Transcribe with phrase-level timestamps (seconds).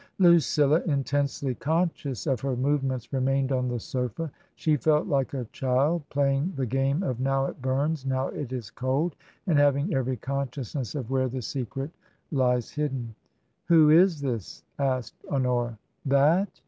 [0.17, 4.31] Lucilla, intensely conscious of her movements, re mained on the sofa.
[4.55, 8.71] She felt like a child playing the game of" Now it bums— now it is
[8.71, 11.91] cold !*' and having every consciousness of where the secret
[12.31, 13.13] lies hidden.
[13.65, 15.77] "Who is this?" asked Honora.
[16.03, 16.49] "That?"